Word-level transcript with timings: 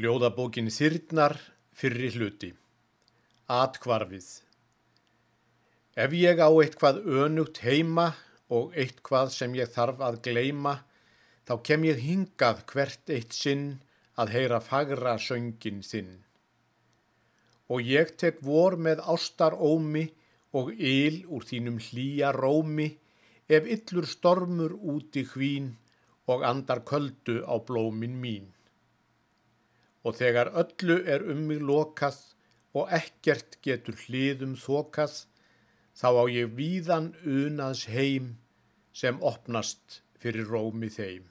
Ljóðabókin 0.00 0.70
Þyrnar 0.72 1.34
fyrri 1.76 2.08
hluti. 2.14 2.48
Atkvarfið. 3.52 4.28
Ef 6.04 6.14
ég 6.16 6.38
á 6.40 6.48
eitthvað 6.48 7.00
önugt 7.24 7.58
heima 7.60 8.06
og 8.48 8.70
eitthvað 8.80 9.34
sem 9.34 9.56
ég 9.58 9.68
þarf 9.74 10.00
að 10.06 10.16
gleima, 10.24 10.72
þá 11.44 11.52
kem 11.68 11.84
ég 11.84 12.00
hingað 12.00 12.62
hvert 12.70 13.12
eitt 13.12 13.36
sinn 13.36 13.66
að 14.16 14.32
heyra 14.36 14.60
fagra 14.68 15.18
söngin 15.20 15.82
þinn. 15.84 16.14
Og 17.68 17.84
ég 17.84 18.14
tek 18.22 18.40
vor 18.46 18.78
með 18.86 19.02
ástar 19.04 19.58
ómi 19.58 20.06
og 20.56 20.70
yl 20.78 21.18
úr 21.28 21.44
þínum 21.50 21.76
hlýja 21.90 22.32
rómi, 22.38 22.88
ef 23.52 23.68
yllur 23.76 24.08
stormur 24.08 24.78
úti 24.94 25.26
hvín 25.34 25.74
og 26.24 26.46
andar 26.52 26.86
köldu 26.88 27.42
á 27.44 27.60
blómin 27.60 28.16
mín 28.24 28.48
og 30.04 30.16
þegar 30.16 30.52
öllu 30.62 31.00
er 31.04 31.24
um 31.28 31.42
mig 31.48 31.60
lokað 31.60 32.18
og 32.76 32.92
ekkert 32.94 33.58
getur 33.64 33.98
hliðum 34.06 34.54
þokað, 34.58 35.24
þá 35.96 36.08
á 36.16 36.24
ég 36.32 36.54
víðan 36.56 37.10
unaðs 37.26 37.86
heim 37.90 38.36
sem 38.96 39.18
opnast 39.20 40.00
fyrir 40.22 40.48
rómi 40.48 40.88
þeim. 40.92 41.26